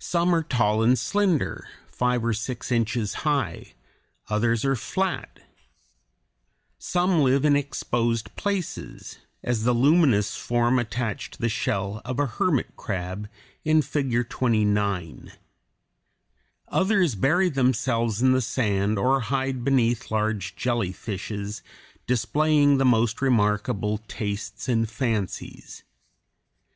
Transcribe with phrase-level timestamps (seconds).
[0.00, 3.74] Some are tall and slender, five or six inches high;
[4.28, 5.38] others are flat.
[6.76, 12.26] Some live in exposed places, as the luminous form attached to the shell of a
[12.26, 13.28] hermit crab
[13.64, 15.30] in Figure 29.
[16.66, 21.62] Others bury themselves in the sand or hide beneath large jellyfishes,
[22.08, 25.84] displaying the most remarkable tastes and fancies.